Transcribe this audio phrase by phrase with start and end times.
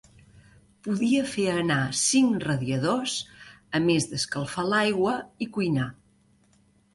[0.85, 3.19] Podia fer anar cinc radiadors,
[3.81, 5.15] a més d'escalfar l'aigua
[5.47, 5.87] i cuinar.